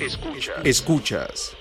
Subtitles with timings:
[0.00, 0.56] Escuchas.
[0.62, 1.56] Escuchas.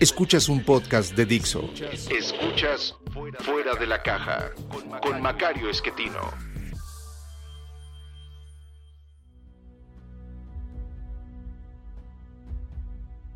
[0.00, 1.70] Escuchas un podcast de Dixo.
[2.10, 2.96] Escuchas
[3.44, 4.50] Fuera de la Caja
[5.00, 6.32] con Macario Esquetino.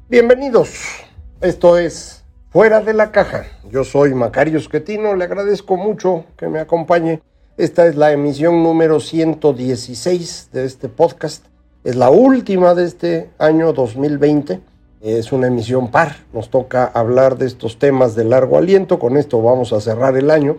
[0.09, 1.05] Bienvenidos.
[1.41, 3.47] Esto es Fuera de la Caja.
[3.70, 5.14] Yo soy Macario Esquetino.
[5.14, 7.23] Le agradezco mucho que me acompañe.
[7.56, 11.47] Esta es la emisión número 116 de este podcast.
[11.83, 14.61] Es la última de este año 2020.
[15.00, 16.17] Es una emisión par.
[16.34, 18.98] Nos toca hablar de estos temas de largo aliento.
[18.98, 20.59] Con esto vamos a cerrar el año.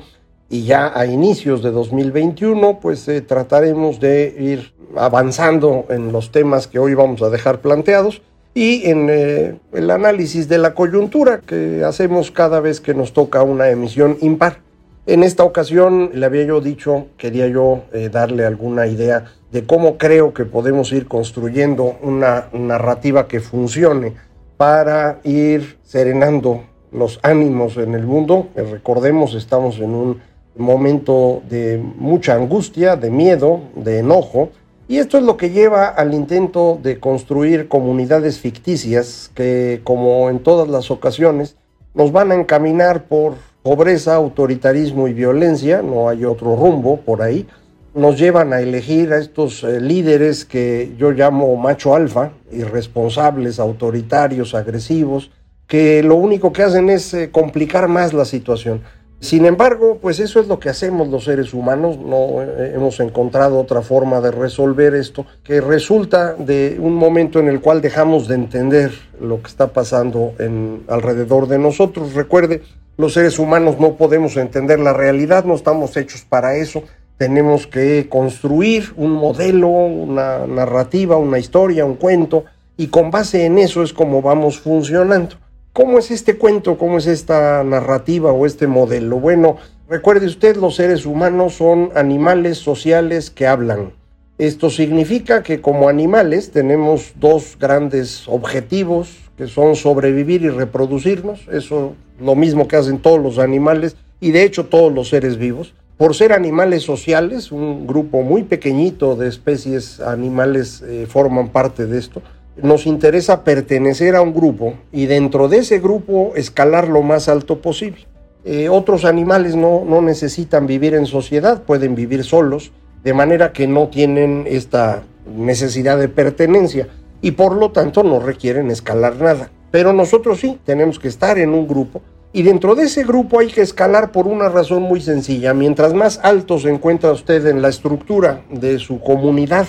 [0.50, 6.66] Y ya a inicios de 2021, pues eh, trataremos de ir avanzando en los temas
[6.66, 8.24] que hoy vamos a dejar planteados
[8.56, 13.44] y en eh, el análisis de la coyuntura que hacemos cada vez que nos toca
[13.44, 14.60] una emisión impar.
[15.08, 19.98] En esta ocasión, le había yo dicho, quería yo eh, darle alguna idea de cómo
[19.98, 24.14] creo que podemos ir construyendo una narrativa que funcione
[24.58, 28.50] para ir serenando los ánimos en el mundo.
[28.56, 30.22] Eh, recordemos, estamos en un
[30.56, 34.50] momento de mucha angustia, de miedo, de enojo,
[34.88, 40.40] y esto es lo que lleva al intento de construir comunidades ficticias que, como en
[40.44, 41.56] todas las ocasiones,
[41.96, 47.48] nos van a encaminar por pobreza, autoritarismo y violencia, no hay otro rumbo por ahí,
[47.94, 54.56] nos llevan a elegir a estos eh, líderes que yo llamo macho alfa, irresponsables, autoritarios,
[54.56, 55.32] agresivos,
[55.68, 58.82] que lo único que hacen es eh, complicar más la situación.
[59.22, 63.60] Sin embargo, pues eso es lo que hacemos los seres humanos, no eh, hemos encontrado
[63.60, 68.34] otra forma de resolver esto, que resulta de un momento en el cual dejamos de
[68.34, 72.16] entender lo que está pasando en, alrededor de nosotros.
[72.16, 72.64] Recuerde,
[72.98, 76.84] los seres humanos no podemos entender la realidad, no estamos hechos para eso,
[77.18, 82.46] tenemos que construir un modelo, una narrativa, una historia, un cuento,
[82.78, 85.36] y con base en eso es como vamos funcionando.
[85.74, 86.78] ¿Cómo es este cuento?
[86.78, 89.20] ¿Cómo es esta narrativa o este modelo?
[89.20, 89.58] Bueno,
[89.88, 93.94] recuerde usted, los seres humanos son animales sociales que hablan.
[94.42, 101.48] Esto significa que como animales tenemos dos grandes objetivos, que son sobrevivir y reproducirnos.
[101.52, 105.76] Eso lo mismo que hacen todos los animales y de hecho todos los seres vivos.
[105.96, 112.00] Por ser animales sociales, un grupo muy pequeñito de especies animales eh, forman parte de
[112.00, 112.24] esto
[112.58, 117.62] nos interesa pertenecer a un grupo y dentro de ese grupo escalar lo más alto
[117.62, 118.08] posible.
[118.44, 122.72] Eh, otros animales no necesitan vivir en sociedad, pueden vivir solos,
[123.04, 126.88] de manera que no tienen esta necesidad de pertenencia
[127.22, 129.52] y por lo tanto no requieren escalar nada.
[129.72, 132.02] Pero nosotros sí, tenemos que estar en un grupo
[132.34, 135.54] y dentro de ese grupo hay que escalar por una razón muy sencilla.
[135.54, 139.68] Mientras más alto se encuentra usted en la estructura de su comunidad,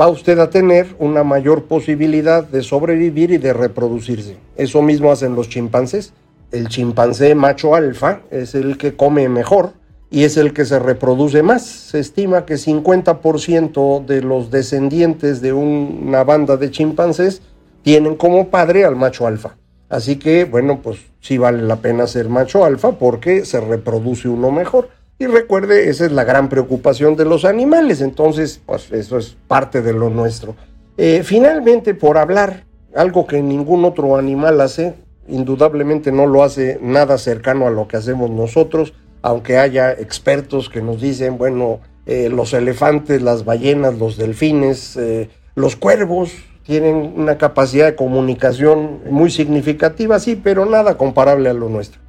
[0.00, 4.36] va usted a tener una mayor posibilidad de sobrevivir y de reproducirse.
[4.56, 6.12] Eso mismo hacen los chimpancés.
[6.52, 9.72] El chimpancé macho alfa es el que come mejor
[10.10, 11.64] y es el que se reproduce más.
[11.64, 17.42] Se estima que 50% de los descendientes de una banda de chimpancés
[17.82, 19.56] tienen como padre al macho alfa.
[19.88, 24.50] Así que, bueno, pues sí vale la pena ser macho alfa porque se reproduce uno
[24.50, 24.88] mejor.
[25.18, 29.80] Y recuerde, esa es la gran preocupación de los animales, entonces, pues eso es parte
[29.80, 30.56] de lo nuestro.
[30.98, 34.94] Eh, finalmente, por hablar, algo que ningún otro animal hace,
[35.26, 38.92] indudablemente no lo hace nada cercano a lo que hacemos nosotros,
[39.26, 45.28] aunque haya expertos que nos dicen, bueno, eh, los elefantes, las ballenas, los delfines, eh,
[45.56, 46.30] los cuervos
[46.62, 52.00] tienen una capacidad de comunicación muy significativa, sí, pero nada comparable a lo nuestro.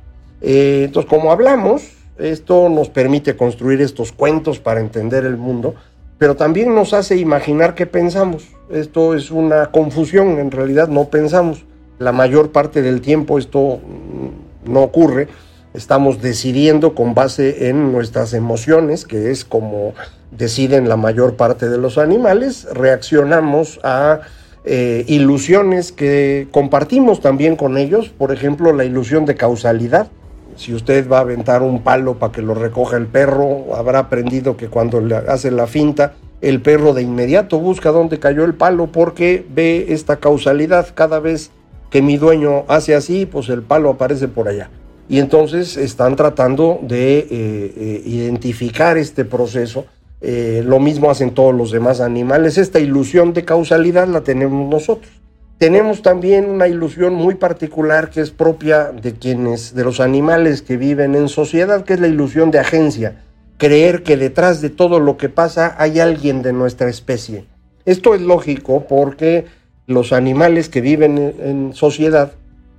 [0.42, 1.82] entonces, como hablamos,
[2.20, 5.74] esto nos permite construir estos cuentos para entender el mundo,
[6.20, 8.48] pero también nos hace imaginar qué pensamos.
[8.70, 11.66] Esto es una confusión, en realidad no pensamos.
[11.98, 13.80] La mayor parte del tiempo esto
[14.66, 15.30] no ocurre.
[15.78, 19.94] Estamos decidiendo con base en nuestras emociones, que es como
[20.32, 22.68] deciden la mayor parte de los animales.
[22.74, 24.20] Reaccionamos a
[24.66, 30.10] eh, ilusiones que compartimos también con ellos, por ejemplo, la ilusión de causalidad
[30.58, 34.58] si usted va a aventar un palo para que lo recoja el perro, habrá aprendido
[34.58, 38.88] que cuando le hace la finta, el perro de inmediato busca dónde cayó el palo
[38.88, 40.88] porque ve esta causalidad.
[40.96, 41.52] Cada vez
[41.92, 44.70] que mi dueño hace así, pues el palo aparece por allá.
[45.10, 49.86] Y entonces están tratando de eh, eh, identificar este proceso.
[50.20, 52.58] Eh, lo mismo hacen todos los demás animales.
[52.58, 55.12] Esta ilusión de causalidad la tenemos nosotros.
[55.58, 60.78] Tenemos también una ilusión muy particular que es propia de quienes, de los animales que
[60.78, 63.24] viven en sociedad, que es la ilusión de agencia
[63.58, 67.46] creer que detrás de todo lo que pasa hay alguien de nuestra especie.
[67.86, 69.46] Esto es lógico porque
[69.88, 72.34] los animales que viven en sociedad,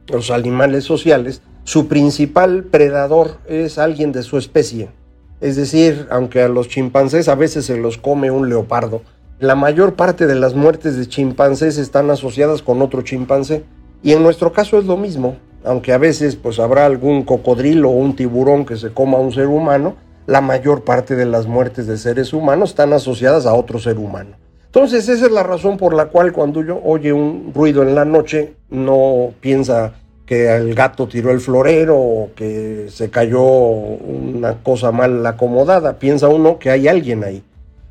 [0.08, 4.88] los animales sociales, su principal predador es alguien de su especie.
[5.42, 9.02] Es decir, aunque a los chimpancés a veces se los come un leopardo,
[9.38, 13.64] la mayor parte de las muertes de chimpancés están asociadas con otro chimpancé.
[14.02, 17.98] Y en nuestro caso es lo mismo, aunque a veces pues habrá algún cocodrilo o
[17.98, 21.86] un tiburón que se coma a un ser humano, la mayor parte de las muertes
[21.86, 24.36] de seres humanos están asociadas a otro ser humano.
[24.64, 28.06] Entonces esa es la razón por la cual cuando yo oye un ruido en la
[28.06, 29.92] noche no piensa
[30.28, 36.28] que el gato tiró el florero o que se cayó una cosa mal acomodada, piensa
[36.28, 37.42] uno que hay alguien ahí.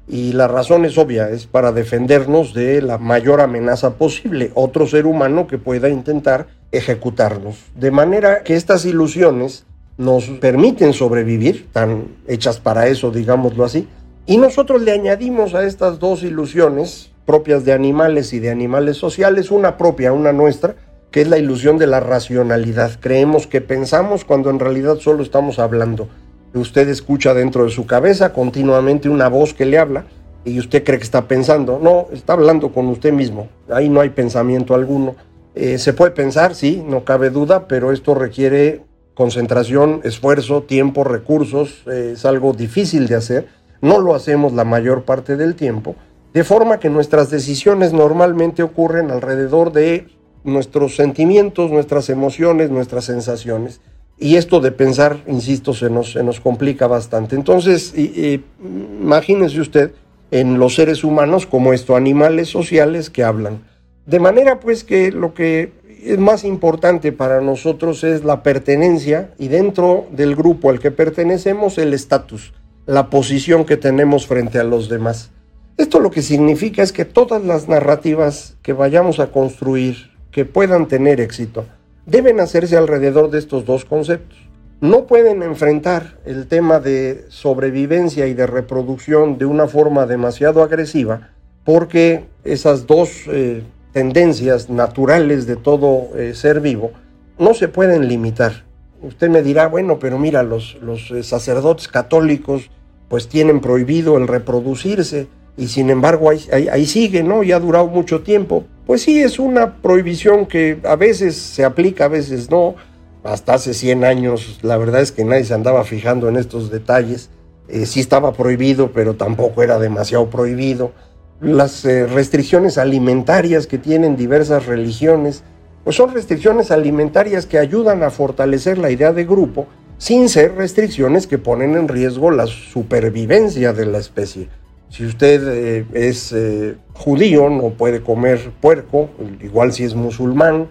[0.08, 5.08] Y la razón es obvia, es para defendernos de la mayor amenaza posible, otro ser
[5.08, 7.58] humano que pueda intentar ejecutarnos.
[7.76, 9.66] De manera que estas ilusiones
[9.98, 13.88] nos permiten sobrevivir, están hechas para eso, digámoslo así,
[14.28, 19.50] y nosotros le añadimos a estas dos ilusiones propias de animales y de animales sociales,
[19.50, 20.76] una propia, una nuestra,
[21.12, 23.00] que es la ilusión de la racionalidad.
[23.00, 26.08] Creemos que pensamos cuando en realidad solo estamos hablando.
[26.54, 30.06] Usted escucha dentro de su cabeza continuamente una voz que le habla
[30.44, 31.80] y usted cree que está pensando.
[31.82, 33.48] No, está hablando con usted mismo.
[33.70, 35.16] Ahí no hay pensamiento alguno.
[35.56, 38.84] Eh, se puede pensar, sí, no cabe duda, pero esto requiere
[39.18, 43.48] concentración, esfuerzo, tiempo, recursos, eh, es algo difícil de hacer,
[43.82, 45.96] no lo hacemos la mayor parte del tiempo,
[46.34, 50.08] de forma que nuestras decisiones normalmente ocurren alrededor de
[50.44, 53.82] nuestros sentimientos, nuestras emociones, nuestras sensaciones.
[54.20, 57.36] Y esto de pensar, insisto, se nos, se nos complica bastante.
[57.36, 59.92] Entonces, imagínese usted
[60.32, 63.62] en los seres humanos como esto, animales sociales que hablan.
[64.06, 65.72] De manera pues que lo que
[66.04, 71.78] es más importante para nosotros es la pertenencia y dentro del grupo al que pertenecemos
[71.78, 72.54] el estatus,
[72.86, 75.32] la posición que tenemos frente a los demás.
[75.78, 80.88] Esto lo que significa es que todas las narrativas que vayamos a construir, que puedan
[80.88, 81.66] tener éxito,
[82.06, 84.38] deben hacerse alrededor de estos dos conceptos.
[84.80, 91.32] No pueden enfrentar el tema de sobrevivencia y de reproducción de una forma demasiado agresiva
[91.68, 96.92] porque esas dos eh, tendencias naturales de todo eh, ser vivo
[97.38, 98.64] no se pueden limitar.
[99.02, 102.70] Usted me dirá, bueno, pero mira, los, los eh, sacerdotes católicos
[103.10, 105.28] pues tienen prohibido el reproducirse
[105.58, 107.44] y sin embargo ahí, ahí, sigue, ¿no?
[107.44, 108.64] Y ha durado mucho tiempo.
[108.86, 112.76] Pues sí, es una prohibición que a veces se aplica, a veces no.
[113.24, 117.30] Hasta hace 100 años la verdad es que nadie se andaba fijando en estos detalles.
[117.68, 120.94] Eh, sí estaba prohibido, pero tampoco era demasiado prohibido
[121.42, 125.44] las eh, restricciones alimentarias que tienen diversas religiones,
[125.84, 129.68] pues son restricciones alimentarias que ayudan a fortalecer la idea de grupo
[129.98, 134.50] sin ser restricciones que ponen en riesgo la supervivencia de la especie.
[134.90, 139.10] Si usted eh, es eh, judío, no puede comer puerco,
[139.42, 140.70] igual si es musulmán,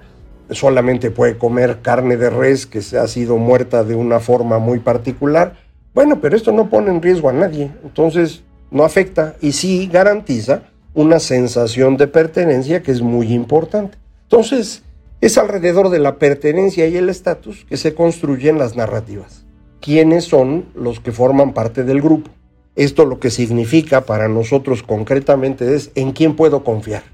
[0.51, 5.57] solamente puede comer carne de res que ha sido muerta de una forma muy particular.
[5.95, 7.71] Bueno, pero esto no pone en riesgo a nadie.
[7.85, 10.63] Entonces, no afecta y sí garantiza
[10.95, 13.99] una sensación de pertenencia que es muy importante.
[14.23, 14.83] Entonces,
[15.21, 19.45] es alrededor de la pertenencia y el estatus que se construyen las narrativas.
[19.81, 22.31] ¿Quiénes son los que forman parte del grupo?
[22.77, 27.05] Esto lo que significa para nosotros concretamente es en quién puedo confiar.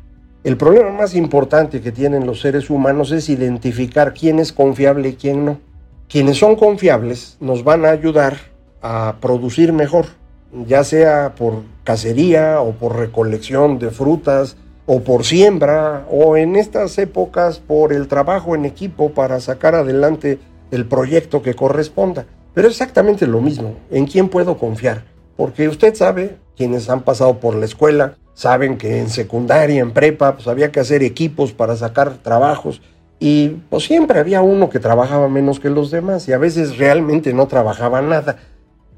[0.42, 5.12] El problema más importante que tienen los seres humanos es identificar quién es confiable y
[5.12, 5.60] quién no.
[6.08, 8.38] Quienes son confiables nos van a ayudar
[8.82, 10.06] a producir mejor,
[10.66, 16.98] ya sea por cacería o por recolección de frutas o por siembra o en estas
[16.98, 20.40] épocas por el trabajo en equipo para sacar adelante
[20.72, 22.26] el proyecto que corresponda.
[22.52, 25.11] Pero exactamente lo mismo, ¿en quién puedo confiar?
[25.36, 30.34] Porque usted sabe, quienes han pasado por la escuela, saben que en secundaria, en prepa,
[30.34, 32.80] pues había que hacer equipos para sacar trabajos
[33.18, 37.32] y pues siempre había uno que trabajaba menos que los demás y a veces realmente
[37.32, 38.36] no trabajaba nada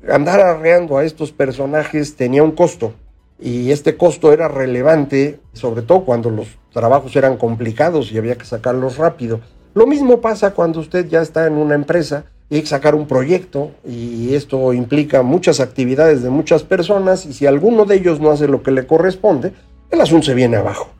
[0.08, 2.94] andar arreando a estos personajes tenía un costo
[3.38, 8.44] y este costo era relevante, sobre todo cuando los trabajos eran complicados y había que
[8.44, 9.40] sacarlos rápido.
[9.74, 14.34] Lo mismo pasa cuando usted ya está en una empresa que sacar un proyecto y
[14.34, 18.62] esto implica muchas actividades de muchas personas y si alguno de ellos no hace lo
[18.62, 19.52] que le corresponde,
[19.90, 20.90] el asunto se viene abajo.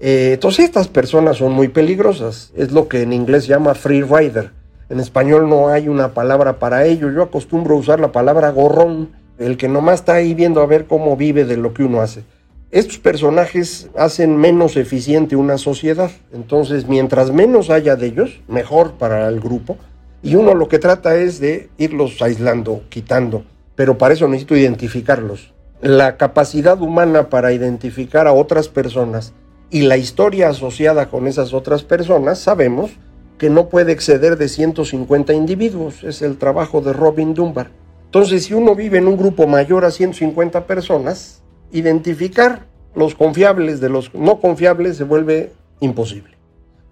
[0.00, 4.50] Eh, entonces estas personas son muy peligrosas, es lo que en inglés llama free rider.
[4.88, 9.10] En español no hay una palabra para ello, yo acostumbro a usar la palabra gorrón,
[9.38, 12.24] el que nomás está ahí viendo a ver cómo vive de lo que uno hace.
[12.70, 19.28] Estos personajes hacen menos eficiente una sociedad, entonces mientras menos haya de ellos, mejor para
[19.28, 19.76] el grupo,
[20.22, 25.52] y uno lo que trata es de irlos aislando, quitando, pero para eso necesito identificarlos.
[25.80, 29.32] La capacidad humana para identificar a otras personas
[29.70, 32.92] y la historia asociada con esas otras personas, sabemos
[33.38, 37.70] que no puede exceder de 150 individuos, es el trabajo de Robin Dunbar.
[38.04, 43.88] Entonces, si uno vive en un grupo mayor a 150 personas, identificar los confiables de
[43.88, 46.36] los no confiables se vuelve imposible.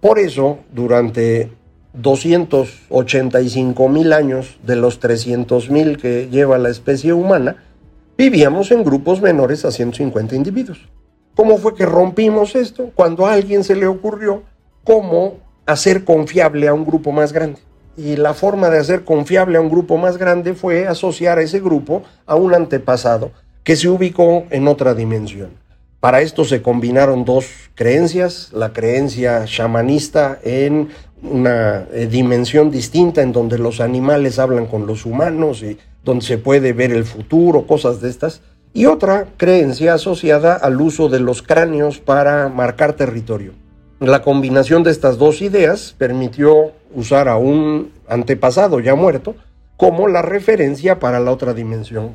[0.01, 1.51] Por eso, durante
[1.93, 7.57] 285 mil años de los 300 mil que lleva la especie humana,
[8.17, 10.89] vivíamos en grupos menores a 150 individuos.
[11.35, 12.91] ¿Cómo fue que rompimos esto?
[12.95, 14.43] Cuando a alguien se le ocurrió
[14.83, 17.59] cómo hacer confiable a un grupo más grande.
[17.97, 21.59] Y la forma de hacer confiable a un grupo más grande fue asociar a ese
[21.59, 23.31] grupo a un antepasado
[23.63, 25.61] que se ubicó en otra dimensión.
[25.99, 27.45] Para esto se combinaron dos
[27.75, 30.89] creencias, la creencia shamanista en
[31.23, 36.37] una eh, dimensión distinta en donde los animales hablan con los humanos y donde se
[36.37, 38.41] puede ver el futuro, cosas de estas,
[38.73, 43.53] y otra creencia asociada al uso de los cráneos para marcar territorio.
[43.99, 49.35] La combinación de estas dos ideas permitió usar a un antepasado ya muerto
[49.77, 52.11] como la referencia para la otra dimensión.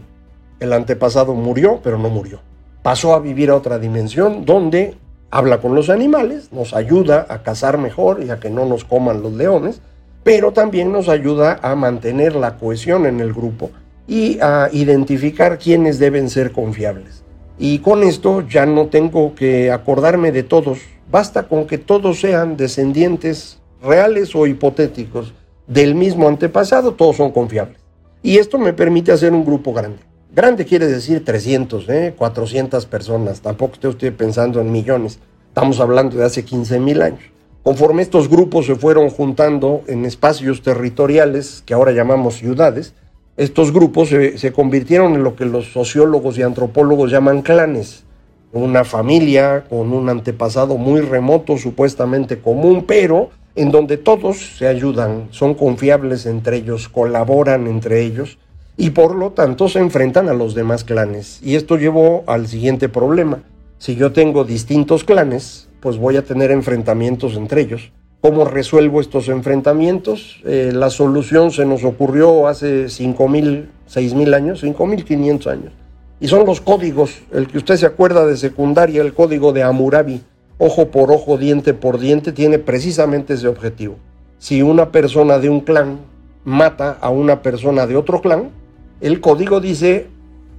[0.59, 2.41] El antepasado murió, pero no murió.
[2.83, 4.97] Pasó a vivir a otra dimensión donde
[5.31, 9.23] habla con los animales, nos ayuda a cazar mejor y a que no nos coman
[9.23, 9.81] los leones,
[10.23, 13.71] pero también nos ayuda a mantener la cohesión en el grupo
[14.09, 17.23] y a identificar quiénes deben ser confiables.
[17.59, 20.81] Y con esto ya no tengo que acordarme de todos,
[21.11, 25.33] basta con que todos sean descendientes reales o hipotéticos
[25.67, 27.79] del mismo antepasado, todos son confiables.
[28.23, 29.99] Y esto me permite hacer un grupo grande.
[30.37, 32.15] Grande quiere decir 300, ¿eh?
[32.15, 33.41] 400 personas.
[33.41, 35.19] Tampoco esté usted pensando en millones.
[35.49, 37.23] Estamos hablando de hace 15 mil años.
[37.63, 42.93] Conforme estos grupos se fueron juntando en espacios territoriales que ahora llamamos ciudades,
[43.39, 48.05] estos grupos se, se convirtieron en lo que los sociólogos y antropólogos llaman clanes.
[48.53, 55.29] Una familia con un antepasado muy remoto, supuestamente común, pero en donde todos se ayudan,
[55.31, 58.37] son confiables entre ellos, colaboran entre ellos
[58.77, 61.41] y por lo tanto se enfrentan a los demás clanes.
[61.43, 63.43] Y esto llevó al siguiente problema.
[63.79, 67.93] Si yo tengo distintos clanes, pues voy a tener enfrentamientos entre ellos.
[68.21, 70.41] ¿Cómo resuelvo estos enfrentamientos?
[70.45, 75.73] Eh, la solución se nos ocurrió hace 5.000, 6.000 años, 5.500 años.
[76.19, 80.23] Y son los códigos, el que usted se acuerda de secundaria, el código de Hammurabi,
[80.59, 83.97] ojo por ojo, diente por diente, tiene precisamente ese objetivo.
[84.39, 85.99] Si una persona de un clan
[86.45, 88.51] mata a una persona de otro clan,
[89.01, 90.09] el código dice,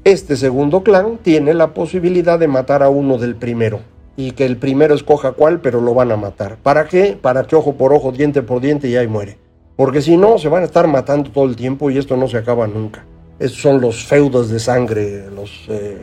[0.03, 3.79] este segundo clan tiene la posibilidad de matar a uno del primero
[4.15, 6.57] y que el primero escoja cuál, pero lo van a matar.
[6.57, 7.17] ¿Para qué?
[7.21, 9.37] Para que ojo por ojo, diente por diente y ahí muere.
[9.75, 12.37] Porque si no, se van a estar matando todo el tiempo y esto no se
[12.37, 13.05] acaba nunca.
[13.39, 15.97] Estos son los feudos de sangre, los eh,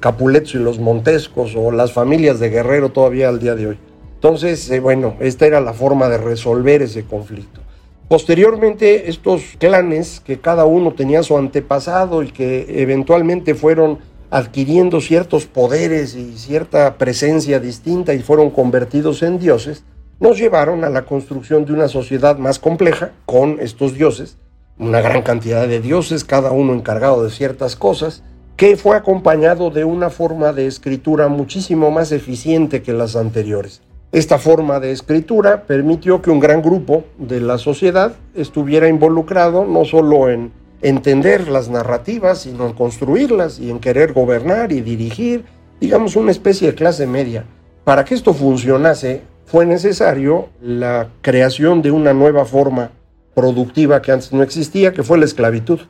[0.00, 3.78] Capuletos y los Montescos o las familias de Guerrero todavía al día de hoy.
[4.16, 7.62] Entonces, eh, bueno, esta era la forma de resolver ese conflicto.
[8.08, 13.98] Posteriormente, estos clanes, que cada uno tenía su antepasado y que eventualmente fueron
[14.30, 19.82] adquiriendo ciertos poderes y cierta presencia distinta y fueron convertidos en dioses,
[20.20, 24.38] nos llevaron a la construcción de una sociedad más compleja con estos dioses,
[24.78, 28.22] una gran cantidad de dioses, cada uno encargado de ciertas cosas,
[28.56, 33.82] que fue acompañado de una forma de escritura muchísimo más eficiente que las anteriores.
[34.16, 39.84] Esta forma de escritura permitió que un gran grupo de la sociedad estuviera involucrado no
[39.84, 45.44] solo en entender las narrativas, sino en construirlas y en querer gobernar y dirigir,
[45.82, 47.44] digamos, una especie de clase media.
[47.84, 52.92] Para que esto funcionase, fue necesario la creación de una nueva forma
[53.34, 55.80] productiva que antes no existía, que fue la esclavitud.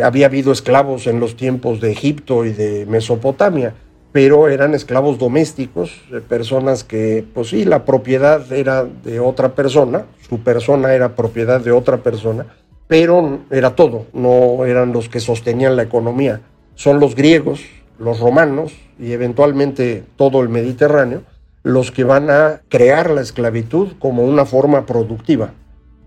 [0.00, 3.74] Había habido esclavos en los tiempos de Egipto y de Mesopotamia,
[4.14, 10.04] pero eran esclavos domésticos, eh, personas que, pues sí, la propiedad era de otra persona,
[10.28, 12.46] su persona era propiedad de otra persona,
[12.86, 16.42] pero era todo, no eran los que sostenían la economía.
[16.76, 17.62] Son los griegos,
[17.98, 21.22] los romanos y eventualmente todo el Mediterráneo
[21.64, 25.54] los que van a crear la esclavitud como una forma productiva.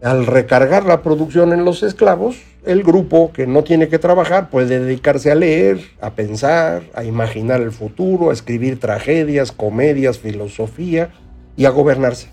[0.01, 2.37] Al recargar la producción en los esclavos,
[2.67, 7.61] el grupo que no tiene que trabajar puede dedicarse a leer, a pensar, a imaginar
[7.61, 11.09] el futuro, a escribir tragedias, comedias, filosofía
[11.55, 12.29] y a gobernarse.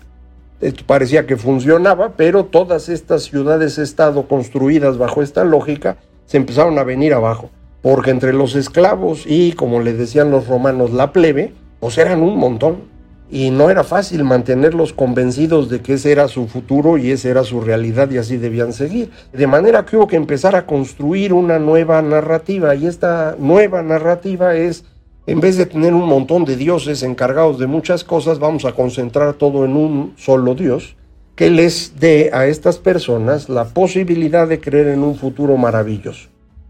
[0.61, 6.83] Esto parecía que funcionaba, pero todas estas ciudades-estado construidas bajo esta lógica se empezaron a
[6.83, 7.49] venir abajo,
[7.81, 12.37] porque entre los esclavos y, como le decían los romanos, la plebe, pues eran un
[12.37, 12.94] montón
[13.29, 17.43] y no era fácil mantenerlos convencidos de que ese era su futuro y esa era
[17.43, 19.09] su realidad y así debían seguir.
[19.33, 24.55] De manera que hubo que empezar a construir una nueva narrativa y esta nueva narrativa
[24.55, 24.85] es,
[25.25, 29.33] en vez de tener un montón de dioses encargados de muchas cosas, vamos a concentrar
[29.33, 30.95] todo en un solo Dios
[31.35, 36.29] que les dé a estas personas la posibilidad de creer en un futuro maravilloso,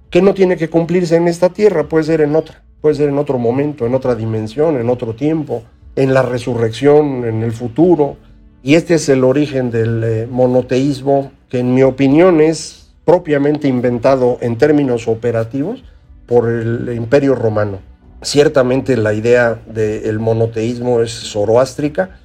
[0.10, 3.20] que no tiene que cumplirse en esta tierra, puede ser en otra, puede ser en
[3.20, 5.64] otro momento, en otra dimensión, en otro tiempo
[5.96, 8.18] en la resurrección, en el futuro.
[8.64, 14.38] Y este es el origen del eh, monoteísmo, que en mi opinión es propiamente inventado
[14.42, 15.84] en términos operativos
[16.25, 17.80] por el imperio romano.
[18.22, 22.18] Ciertamente la idea del monoteísmo es zoroástrica,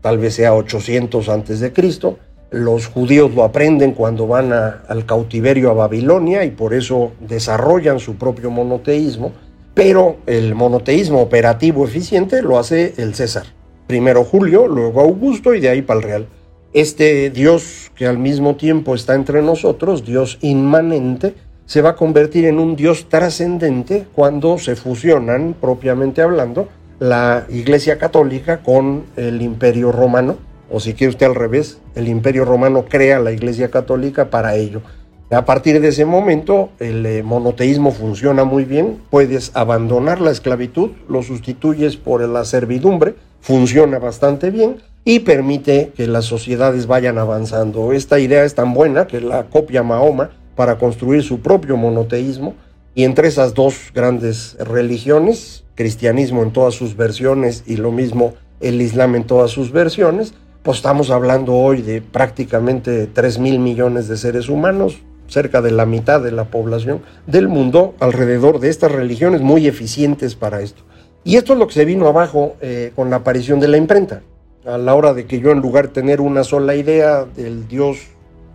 [0.00, 2.18] tal vez sea 800 antes de Cristo.
[2.52, 8.14] Los judíos lo aprenden cuando van al cautiverio a Babilonia y por eso desarrollan su
[8.14, 9.32] propio monoteísmo
[9.78, 13.44] pero el monoteísmo operativo eficiente lo hace el César.
[13.86, 16.26] Primero Julio, luego Augusto y de ahí para el Real.
[16.72, 22.46] Este Dios que al mismo tiempo está entre nosotros, Dios inmanente, se va a convertir
[22.46, 26.68] en un Dios trascendente cuando se fusionan, propiamente hablando,
[26.98, 30.38] la Iglesia Católica con el Imperio Romano,
[30.72, 34.82] o si quiere usted al revés, el Imperio Romano crea la Iglesia Católica para ello.
[35.30, 40.92] A partir de ese momento, el eh, monoteísmo funciona muy bien, puedes abandonar la esclavitud,
[41.06, 47.92] lo sustituyes por la servidumbre, funciona bastante bien y permite que las sociedades vayan avanzando.
[47.92, 52.54] Esta idea es tan buena que la copia Mahoma para construir su propio monoteísmo
[52.94, 58.80] y entre esas dos grandes religiones, cristianismo en todas sus versiones y lo mismo el
[58.80, 60.32] islam en todas sus versiones,
[60.62, 65.86] pues estamos hablando hoy de prácticamente 3 mil millones de seres humanos, cerca de la
[65.86, 70.82] mitad de la población del mundo alrededor de estas religiones muy eficientes para esto.
[71.24, 74.22] Y esto es lo que se vino abajo eh, con la aparición de la imprenta.
[74.64, 77.98] A la hora de que yo en lugar de tener una sola idea del Dios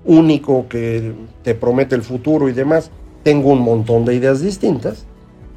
[0.05, 2.91] único que te promete el futuro y demás,
[3.23, 5.05] tengo un montón de ideas distintas,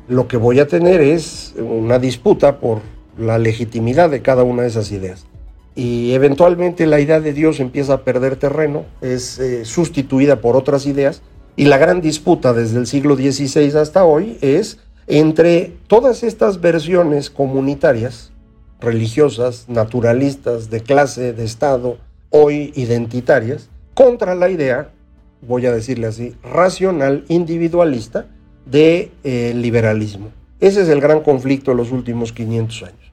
[0.09, 2.81] lo que voy a tener es una disputa por
[3.18, 5.26] la legitimidad de cada una de esas ideas
[5.76, 10.86] y eventualmente la idea de Dios empieza a perder terreno, es eh, sustituida por otras
[10.86, 11.22] ideas
[11.54, 17.30] y la gran disputa desde el siglo XVI hasta hoy es entre todas estas versiones
[17.30, 18.32] comunitarias,
[18.80, 21.98] religiosas, naturalistas, de clase, de Estado,
[22.30, 24.90] hoy identitarias, contra la idea,
[25.42, 28.26] voy a decirle así, racional, individualista
[28.64, 30.30] de eh, liberalismo.
[30.58, 33.06] Ese es el gran conflicto de los últimos 500 años.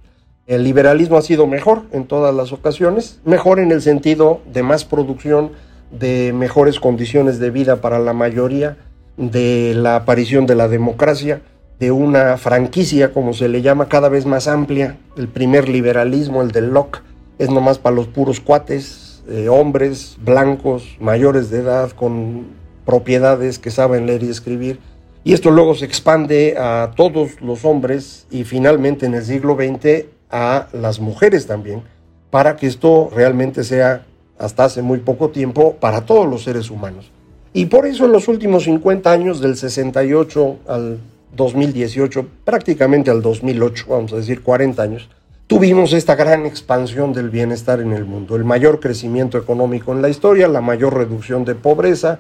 [0.54, 4.86] El liberalismo ha sido mejor en todas las ocasiones, mejor en el sentido de más
[4.86, 5.52] producción,
[5.92, 8.78] de mejores condiciones de vida para la mayoría,
[9.18, 11.42] de la aparición de la democracia,
[11.80, 14.98] de una franquicia, como se le llama, cada vez más amplia.
[15.18, 17.02] El primer liberalismo, el del Locke,
[17.40, 22.46] es nomás para los puros cuates, eh, hombres blancos, mayores de edad, con
[22.86, 24.80] propiedades que saben leer y escribir.
[25.24, 30.13] Y esto luego se expande a todos los hombres y finalmente en el siglo XX
[30.34, 31.84] a las mujeres también,
[32.32, 34.04] para que esto realmente sea,
[34.40, 37.12] hasta hace muy poco tiempo, para todos los seres humanos.
[37.54, 40.98] Y por eso en los últimos 50 años, del 68 al
[41.36, 45.08] 2018, prácticamente al 2008, vamos a decir 40 años,
[45.46, 50.10] tuvimos esta gran expansión del bienestar en el mundo, el mayor crecimiento económico en la
[50.10, 52.18] historia, la mayor reducción de pobreza,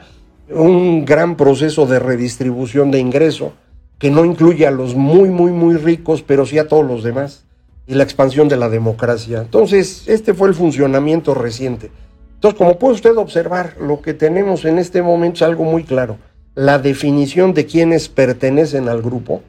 [0.51, 3.53] un gran proceso de redistribución de ingreso
[3.97, 7.45] que no incluye a los muy, muy, muy ricos, pero sí a todos los demás
[7.87, 9.41] y la expansión de la democracia.
[9.41, 11.91] Entonces, este fue el funcionamiento reciente.
[12.35, 16.17] Entonces, como puede usted observar, lo que tenemos en este momento es algo muy claro.
[16.55, 19.41] La definición de quienes pertenecen al grupo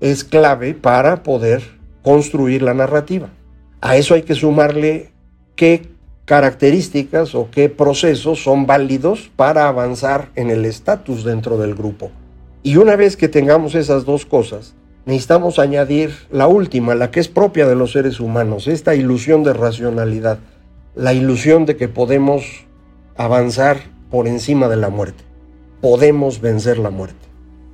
[0.00, 1.62] es clave para poder
[2.02, 3.28] construir la narrativa.
[3.80, 5.10] A eso hay que sumarle
[5.56, 5.88] qué
[6.24, 12.10] características o qué procesos son válidos para avanzar en el estatus dentro del grupo.
[12.62, 17.28] Y una vez que tengamos esas dos cosas, necesitamos añadir la última, la que es
[17.28, 20.38] propia de los seres humanos, esta ilusión de racionalidad,
[20.94, 22.44] la ilusión de que podemos
[23.16, 23.78] avanzar
[24.10, 25.24] por encima de la muerte,
[25.80, 27.26] podemos vencer la muerte,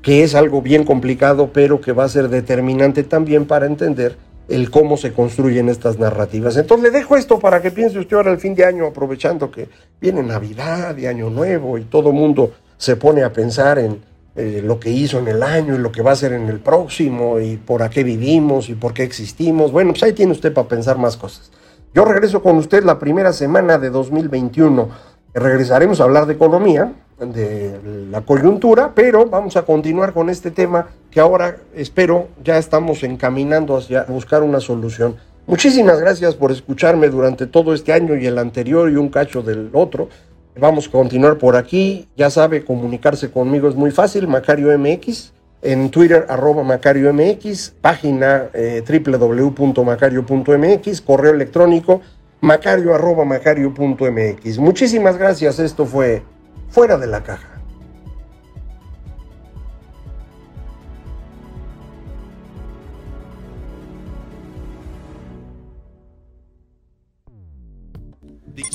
[0.02, 4.16] que es algo bien complicado, pero que va a ser determinante también para entender
[4.48, 6.56] el cómo se construyen estas narrativas.
[6.56, 9.68] Entonces le dejo esto para que piense usted ahora el fin de año, aprovechando que
[10.00, 14.00] viene Navidad y Año Nuevo y todo mundo se pone a pensar en
[14.38, 16.60] eh, lo que hizo en el año y lo que va a hacer en el
[16.60, 19.72] próximo y por qué vivimos y por qué existimos.
[19.72, 21.50] Bueno, pues ahí tiene usted para pensar más cosas.
[21.92, 24.88] Yo regreso con usted la primera semana de 2021.
[25.34, 27.80] Regresaremos a hablar de economía, de
[28.12, 33.76] la coyuntura, pero vamos a continuar con este tema que ahora espero ya estamos encaminando
[33.76, 35.16] hacia buscar una solución.
[35.48, 39.70] Muchísimas gracias por escucharme durante todo este año y el anterior y un cacho del
[39.72, 40.08] otro.
[40.58, 42.08] Vamos a continuar por aquí.
[42.16, 45.32] Ya sabe, comunicarse conmigo es muy fácil, Macario MX.
[45.60, 52.00] En Twitter, arroba Macario MX, página eh, www.macario.mx, correo electrónico
[52.40, 54.58] macario arroba macario.mx.
[54.58, 55.58] Muchísimas gracias.
[55.58, 56.22] Esto fue
[56.68, 57.54] Fuera de la Caja.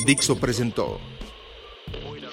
[0.06, 0.98] Dixo presentó